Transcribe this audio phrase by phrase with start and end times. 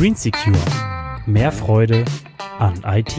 [0.00, 0.56] Green Secure.
[1.26, 2.06] Mehr Freude
[2.58, 3.14] an IT.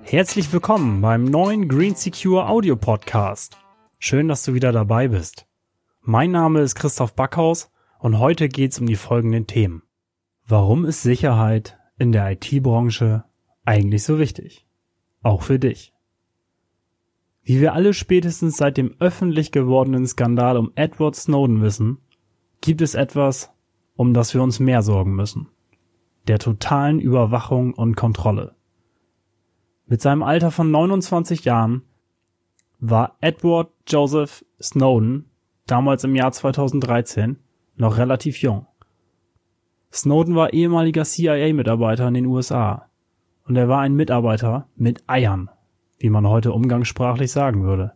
[0.00, 3.58] Herzlich willkommen beim neuen Green Secure Audio Podcast.
[3.98, 5.46] Schön, dass du wieder dabei bist.
[6.00, 9.82] Mein Name ist Christoph Backhaus und heute geht's um die folgenden Themen.
[10.46, 13.24] Warum ist Sicherheit in der IT-Branche
[13.66, 14.66] eigentlich so wichtig?
[15.22, 15.92] Auch für dich.
[17.42, 21.98] Wie wir alle spätestens seit dem öffentlich gewordenen Skandal um Edward Snowden wissen,
[22.60, 23.52] gibt es etwas,
[23.96, 25.48] um das wir uns mehr sorgen müssen.
[26.26, 28.54] Der totalen Überwachung und Kontrolle.
[29.86, 31.82] Mit seinem Alter von 29 Jahren
[32.78, 35.30] war Edward Joseph Snowden
[35.66, 37.38] damals im Jahr 2013
[37.76, 38.66] noch relativ jung.
[39.92, 42.89] Snowden war ehemaliger CIA-Mitarbeiter in den USA
[43.46, 45.50] und er war ein Mitarbeiter mit Eiern,
[45.98, 47.92] wie man heute umgangssprachlich sagen würde.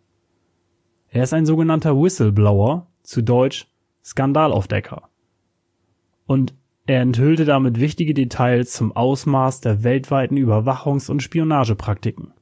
[1.09, 3.69] Er ist ein sogenannter Whistleblower, zu Deutsch
[4.03, 5.09] Skandalaufdecker
[6.27, 6.55] und
[6.87, 12.33] er enthüllte damit wichtige Details zum Ausmaß der weltweiten Überwachungs- und Spionagepraktiken.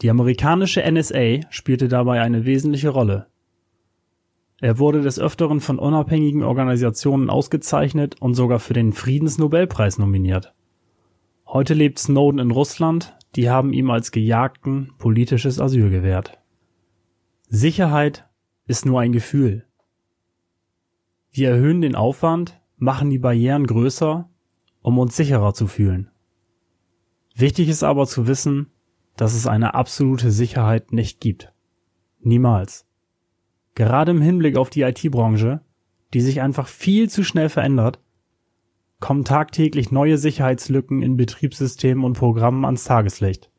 [0.00, 3.28] Die amerikanische NSA spielte dabei eine wesentliche Rolle.
[4.60, 10.54] Er wurde des Öfteren von unabhängigen Organisationen ausgezeichnet und sogar für den Friedensnobelpreis nominiert.
[11.52, 16.40] Heute lebt Snowden in Russland, die haben ihm als Gejagten politisches Asyl gewährt.
[17.46, 18.26] Sicherheit
[18.66, 19.66] ist nur ein Gefühl.
[21.30, 24.30] Wir erhöhen den Aufwand, machen die Barrieren größer,
[24.80, 26.10] um uns sicherer zu fühlen.
[27.34, 28.68] Wichtig ist aber zu wissen,
[29.18, 31.52] dass es eine absolute Sicherheit nicht gibt.
[32.20, 32.86] Niemals.
[33.74, 35.60] Gerade im Hinblick auf die IT-Branche,
[36.14, 38.00] die sich einfach viel zu schnell verändert,
[39.02, 43.50] kommen tagtäglich neue Sicherheitslücken in Betriebssystemen und Programmen ans Tageslicht.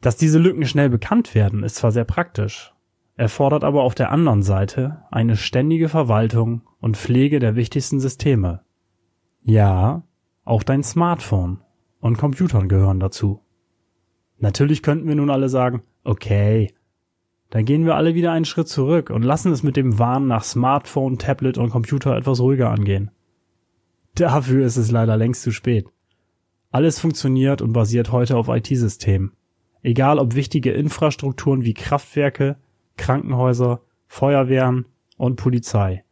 [0.00, 2.74] Dass diese Lücken schnell bekannt werden, ist zwar sehr praktisch,
[3.16, 8.62] erfordert aber auf der anderen Seite eine ständige Verwaltung und Pflege der wichtigsten Systeme.
[9.44, 10.04] Ja,
[10.44, 11.58] auch dein Smartphone
[12.00, 13.42] und Computern gehören dazu.
[14.38, 16.72] Natürlich könnten wir nun alle sagen, okay,
[17.50, 20.44] dann gehen wir alle wieder einen Schritt zurück und lassen es mit dem Wahn nach
[20.44, 23.10] Smartphone, Tablet und Computer etwas ruhiger angehen.
[24.14, 25.86] Dafür ist es leider längst zu spät.
[26.70, 29.32] Alles funktioniert und basiert heute auf IT-Systemen.
[29.82, 32.56] Egal ob wichtige Infrastrukturen wie Kraftwerke,
[32.96, 36.04] Krankenhäuser, Feuerwehren und Polizei.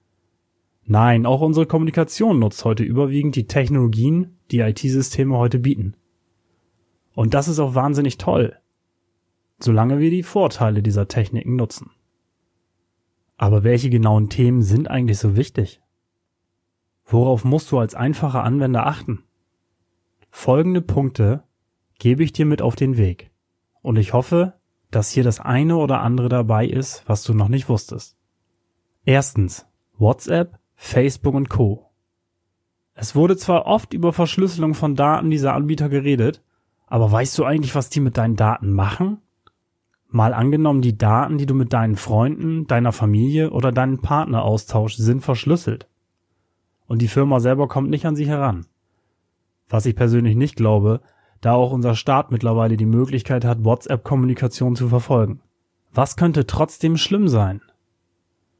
[0.84, 5.94] Nein, auch unsere Kommunikation nutzt heute überwiegend die Technologien, die IT-Systeme heute bieten.
[7.14, 8.56] Und das ist auch wahnsinnig toll,
[9.58, 11.90] solange wir die Vorteile dieser Techniken nutzen.
[13.36, 15.80] Aber welche genauen Themen sind eigentlich so wichtig?
[17.10, 19.24] Worauf musst du als einfacher Anwender achten?
[20.28, 21.42] Folgende Punkte
[21.98, 23.30] gebe ich dir mit auf den Weg.
[23.80, 24.52] Und ich hoffe,
[24.90, 28.18] dass hier das eine oder andere dabei ist, was du noch nicht wusstest.
[29.06, 29.66] Erstens,
[29.96, 31.90] WhatsApp Facebook und Co.
[32.92, 36.42] Es wurde zwar oft über Verschlüsselung von Daten dieser Anbieter geredet,
[36.86, 39.22] aber weißt du eigentlich, was die mit deinen Daten machen?
[40.08, 44.98] Mal angenommen, die Daten, die du mit deinen Freunden, deiner Familie oder deinem Partner austauschst,
[44.98, 45.88] sind verschlüsselt.
[46.88, 48.66] Und die Firma selber kommt nicht an sie heran.
[49.68, 51.00] Was ich persönlich nicht glaube,
[51.40, 55.40] da auch unser Staat mittlerweile die Möglichkeit hat, WhatsApp-Kommunikation zu verfolgen.
[55.92, 57.60] Was könnte trotzdem schlimm sein?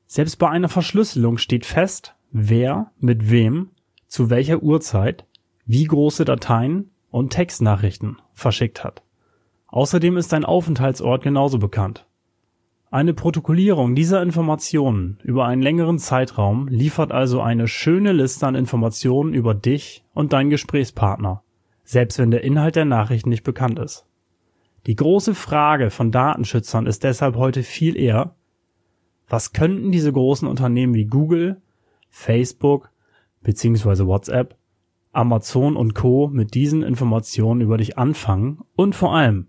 [0.07, 3.71] Selbst bei einer Verschlüsselung steht fest, wer mit wem
[4.07, 5.27] zu welcher Uhrzeit
[5.67, 9.03] wie große Dateien und Textnachrichten verschickt hat.
[9.67, 12.07] Außerdem ist dein Aufenthaltsort genauso bekannt.
[12.91, 19.35] Eine Protokollierung dieser Informationen über einen längeren Zeitraum liefert also eine schöne Liste an Informationen
[19.35, 21.43] über dich und deinen Gesprächspartner,
[21.85, 24.07] selbst wenn der Inhalt der Nachricht nicht bekannt ist.
[24.87, 28.35] Die große Frage von Datenschützern ist deshalb heute viel eher,
[29.29, 31.61] was könnten diese großen Unternehmen wie Google,
[32.09, 32.91] Facebook
[33.43, 34.07] bzw.
[34.07, 34.57] WhatsApp,
[35.13, 36.29] Amazon und Co.
[36.29, 39.49] mit diesen Informationen über dich anfangen und vor allem,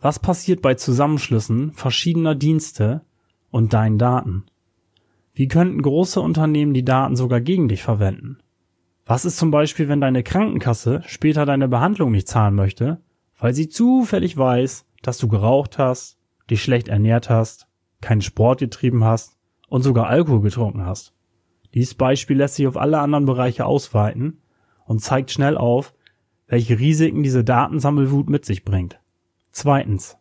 [0.00, 3.02] was passiert bei Zusammenschlüssen verschiedener Dienste
[3.50, 4.44] und deinen Daten?
[5.32, 8.38] Wie könnten große Unternehmen die Daten sogar gegen dich verwenden?
[9.04, 13.00] Was ist zum Beispiel, wenn deine Krankenkasse später deine Behandlung nicht zahlen möchte,
[13.38, 16.18] weil sie zufällig weiß, dass du geraucht hast,
[16.50, 17.66] dich schlecht ernährt hast
[18.00, 19.36] keinen Sport getrieben hast
[19.68, 21.14] und sogar Alkohol getrunken hast.
[21.74, 24.40] Dieses Beispiel lässt sich auf alle anderen Bereiche ausweiten
[24.84, 25.94] und zeigt schnell auf,
[26.46, 29.00] welche Risiken diese Datensammelwut mit sich bringt.
[29.58, 30.18] Zweitens.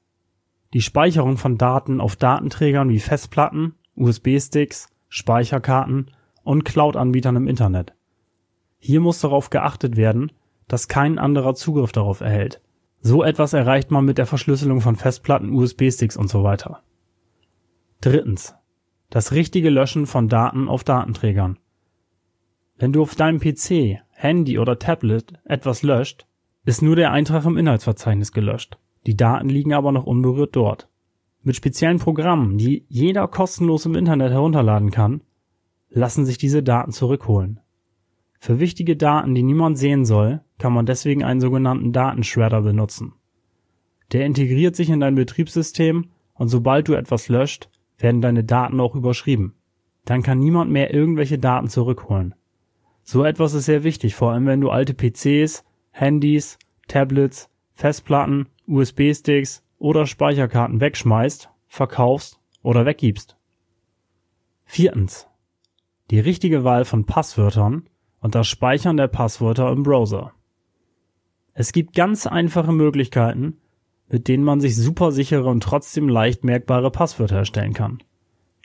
[0.74, 6.12] Die Speicherung von Daten auf Datenträgern wie Festplatten, USB-Sticks, Speicherkarten
[6.46, 7.94] und Cloud-Anbietern im Internet.
[8.78, 10.32] Hier muss darauf geachtet werden,
[10.70, 12.62] dass kein anderer Zugriff darauf erhält.
[13.02, 16.82] So etwas erreicht man mit der Verschlüsselung von Festplatten, USB-Sticks und so weiter.
[18.00, 18.56] Drittens.
[19.10, 21.60] Das richtige Löschen von Daten auf Datenträgern.
[22.78, 26.26] Wenn du auf deinem PC, Handy oder Tablet etwas löscht,
[26.64, 28.78] ist nur der Eintrag im Inhaltsverzeichnis gelöscht.
[29.06, 30.90] Die Daten liegen aber noch unberührt dort.
[31.44, 35.22] Mit speziellen Programmen, die jeder kostenlos im Internet herunterladen kann,
[35.90, 37.60] lassen sich diese Daten zurückholen.
[38.40, 43.14] Für wichtige Daten, die niemand sehen soll, kann man deswegen einen sogenannten Datenshredder benutzen.
[44.12, 48.96] Der integriert sich in dein Betriebssystem und sobald du etwas löscht, werden deine Daten auch
[48.96, 49.56] überschrieben.
[50.04, 52.36] Dann kann niemand mehr irgendwelche Daten zurückholen.
[53.04, 56.58] So etwas ist sehr wichtig, vor allem wenn du alte PCs, Handys,
[56.88, 63.38] Tablets, Festplatten, USB-Sticks oder Speicherkarten wegschmeißt, verkaufst oder weggibst.
[64.64, 65.28] Viertens.
[66.10, 67.90] Die richtige Wahl von Passwörtern
[68.22, 70.32] und das Speichern der Passwörter im Browser.
[71.54, 73.58] Es gibt ganz einfache Möglichkeiten,
[74.08, 78.00] mit denen man sich super sichere und trotzdem leicht merkbare Passwörter erstellen kann.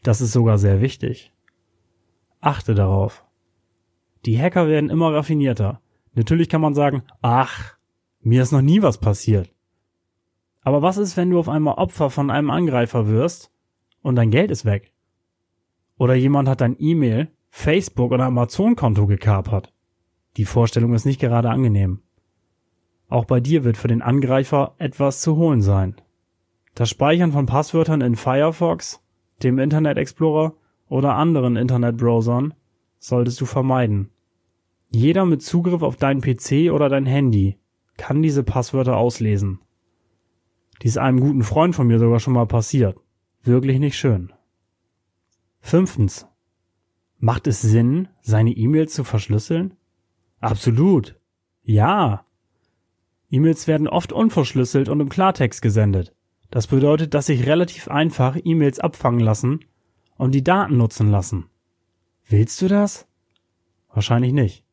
[0.03, 1.33] Das ist sogar sehr wichtig.
[2.41, 3.25] Achte darauf.
[4.25, 5.81] Die Hacker werden immer raffinierter.
[6.15, 7.77] Natürlich kann man sagen, ach,
[8.21, 9.53] mir ist noch nie was passiert.
[10.63, 13.51] Aber was ist, wenn du auf einmal Opfer von einem Angreifer wirst
[14.03, 14.93] und dein Geld ist weg?
[15.97, 19.73] Oder jemand hat dein E-Mail, Facebook oder Amazon-Konto gekapert?
[20.37, 22.03] Die Vorstellung ist nicht gerade angenehm.
[23.09, 25.97] Auch bei dir wird für den Angreifer etwas zu holen sein.
[26.75, 29.03] Das Speichern von Passwörtern in Firefox,
[29.43, 30.55] dem Internet Explorer
[30.89, 32.55] oder anderen Internetbrowsern
[32.99, 34.11] solltest du vermeiden.
[34.91, 37.60] Jeder mit Zugriff auf deinen PC oder dein Handy
[38.01, 39.61] kann diese Passwörter auslesen.
[40.81, 42.99] Dies einem guten Freund von mir sogar schon mal passiert.
[43.43, 44.33] Wirklich nicht schön.
[45.61, 46.27] Fünftens.
[47.19, 49.77] Macht es Sinn, seine E-Mails zu verschlüsseln?
[50.41, 51.21] Absolut.
[51.63, 52.25] Ja.
[53.29, 56.15] E-Mails werden oft unverschlüsselt und im Klartext gesendet.
[56.51, 59.61] Das bedeutet, dass sich relativ einfach E-Mails abfangen lassen
[60.17, 61.51] und die Daten nutzen lassen.
[62.27, 63.07] Willst du das?
[63.93, 64.65] Wahrscheinlich nicht.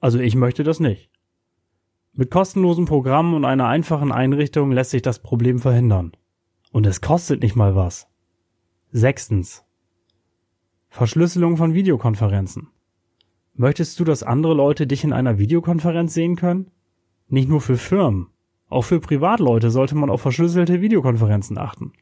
[0.00, 1.11] Also ich möchte das nicht.
[2.14, 6.12] Mit kostenlosen Programmen und einer einfachen Einrichtung lässt sich das Problem verhindern.
[6.70, 8.06] Und es kostet nicht mal was.
[8.90, 9.64] Sechstens.
[10.90, 12.68] Verschlüsselung von Videokonferenzen.
[13.54, 16.70] Möchtest du, dass andere Leute dich in einer Videokonferenz sehen können?
[17.28, 18.28] Nicht nur für Firmen.
[18.68, 21.94] Auch für Privatleute sollte man auf verschlüsselte Videokonferenzen achten.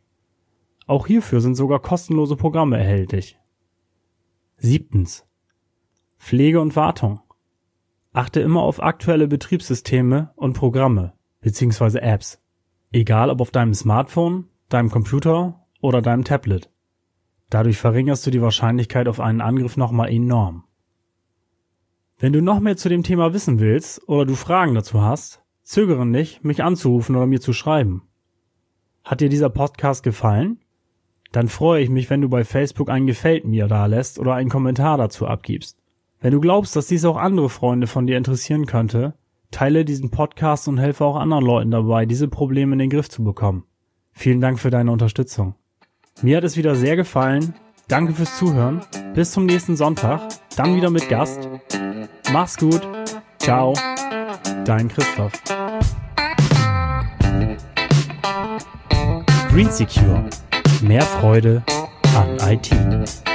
[0.88, 3.38] Auch hierfür sind sogar kostenlose Programme erhältlich.
[4.56, 5.24] Siebtens.
[6.18, 7.20] Pflege und Wartung.
[8.12, 11.12] Achte immer auf aktuelle Betriebssysteme und Programme
[11.42, 11.98] bzw.
[11.98, 12.42] Apps,
[12.90, 16.70] egal ob auf deinem Smartphone, deinem Computer oder deinem Tablet.
[17.50, 20.64] Dadurch verringerst du die Wahrscheinlichkeit auf einen Angriff nochmal enorm.
[22.18, 26.04] Wenn du noch mehr zu dem Thema wissen willst oder du Fragen dazu hast, zögere
[26.04, 28.02] nicht, mich anzurufen oder mir zu schreiben.
[29.04, 30.60] Hat dir dieser Podcast gefallen?
[31.32, 34.50] Dann freue ich mich, wenn du bei Facebook ein Gefällt mir da lässt oder einen
[34.50, 35.79] Kommentar dazu abgibst.
[36.22, 39.14] Wenn du glaubst, dass dies auch andere Freunde von dir interessieren könnte,
[39.50, 43.24] teile diesen Podcast und helfe auch anderen Leuten dabei, diese Probleme in den Griff zu
[43.24, 43.64] bekommen.
[44.12, 45.54] Vielen Dank für deine Unterstützung.
[46.20, 47.54] Mir hat es wieder sehr gefallen.
[47.88, 48.82] Danke fürs Zuhören.
[49.14, 50.20] Bis zum nächsten Sonntag.
[50.56, 51.48] Dann wieder mit Gast.
[52.32, 52.82] Mach's gut.
[53.38, 53.72] Ciao.
[54.66, 55.32] Dein Christoph.
[59.48, 60.28] Green Secure.
[60.82, 61.64] Mehr Freude
[62.14, 63.29] an IT.